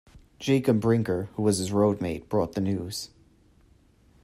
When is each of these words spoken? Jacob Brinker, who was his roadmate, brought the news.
Jacob 0.39 0.79
Brinker, 0.79 1.25
who 1.35 1.43
was 1.43 1.59
his 1.59 1.69
roadmate, 1.69 2.27
brought 2.27 2.53
the 2.53 2.59
news. 2.61 3.11